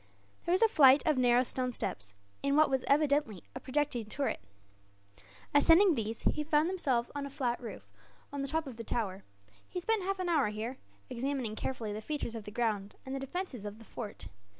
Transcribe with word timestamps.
There 0.45 0.51
was 0.51 0.63
a 0.63 0.67
flight 0.67 1.03
of 1.05 1.19
narrow 1.19 1.43
stone 1.43 1.71
steps, 1.73 2.15
in 2.41 2.55
what 2.55 2.71
was 2.71 2.83
evidently 2.87 3.43
a 3.53 3.59
projecting 3.59 4.05
turret. 4.05 4.39
Ascending 5.53 5.93
these, 5.93 6.21
he 6.23 6.43
found 6.43 6.67
himself 6.69 7.11
on 7.13 7.27
a 7.27 7.29
flat 7.29 7.61
roof, 7.61 7.87
on 8.33 8.41
the 8.41 8.47
top 8.47 8.65
of 8.65 8.77
the 8.77 8.83
tower. 8.83 9.23
He 9.69 9.79
spent 9.79 10.01
half 10.03 10.17
an 10.17 10.27
hour 10.27 10.47
here, 10.47 10.79
examining 11.11 11.55
carefully 11.55 11.93
the 11.93 12.01
features 12.01 12.33
of 12.33 12.45
the 12.45 12.49
ground 12.51 12.95
and 13.05 13.13
the 13.13 13.19
defences 13.19 13.63
of 13.63 13.77
the 13.77 13.85
fort. 13.85 14.27